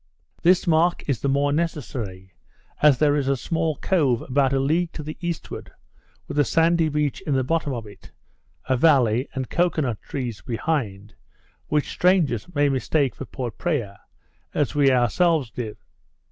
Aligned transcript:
This 0.41 0.65
mark 0.65 1.07
is 1.07 1.21
the 1.21 1.29
more 1.29 1.53
necessary, 1.53 2.33
as 2.81 2.97
there 2.97 3.15
is 3.15 3.27
a 3.27 3.37
small 3.37 3.75
cove 3.75 4.23
about 4.23 4.51
a 4.51 4.59
league 4.59 4.91
to 4.93 5.03
the 5.03 5.15
eastward, 5.21 5.71
with 6.27 6.39
a 6.39 6.43
sandy 6.43 6.89
beach 6.89 7.21
in 7.27 7.35
the 7.35 7.43
bottom 7.43 7.71
of 7.71 7.85
it, 7.85 8.09
a 8.67 8.75
valley, 8.75 9.27
and 9.35 9.47
cocoa 9.51 9.83
nut 9.83 10.01
trees 10.01 10.41
behind, 10.41 11.13
which 11.67 11.87
strangers 11.91 12.47
may 12.55 12.67
mistake 12.67 13.13
for 13.13 13.25
Port 13.25 13.59
Praya, 13.59 13.99
as 14.55 14.73
we 14.73 14.89
ourselves 14.89 15.51
did. 15.51 15.77